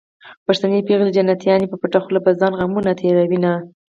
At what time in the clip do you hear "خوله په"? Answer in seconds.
2.03-2.31